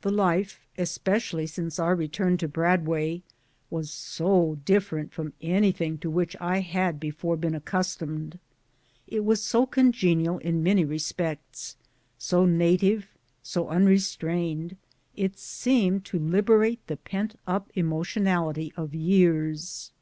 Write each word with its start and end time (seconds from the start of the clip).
The 0.00 0.10
life, 0.10 0.66
especially 0.78 1.46
since 1.46 1.78
our 1.78 1.94
return 1.94 2.38
to 2.38 2.48
Bradway, 2.48 3.20
was 3.68 3.90
so 3.92 4.56
different 4.64 5.12
from 5.12 5.34
anything 5.42 5.98
to 5.98 6.08
which 6.08 6.34
I 6.40 6.60
had 6.60 6.98
before 6.98 7.36
been 7.36 7.54
accustomed, 7.54 8.38
it 9.06 9.22
was 9.22 9.42
so 9.42 9.66
congenial 9.66 10.38
in 10.38 10.62
many 10.62 10.86
respects, 10.86 11.76
so 12.16 12.46
native, 12.46 13.08
so 13.42 13.68
unrestrained, 13.68 14.78
it 15.14 15.36
seemed 15.38 16.06
to 16.06 16.18
liberate 16.18 16.86
the 16.86 16.96
pent 16.96 17.38
up 17.46 17.70
emotionality 17.74 18.72
of 18.78 18.94
years. 18.94 19.92